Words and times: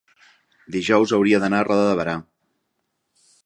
dijous 0.75 1.13
hauria 1.17 1.41
d'anar 1.45 1.61
a 1.61 1.67
Roda 1.69 1.87
de 1.91 1.95
Berà. 2.03 2.19